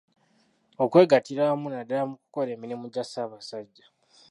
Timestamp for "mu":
2.09-2.15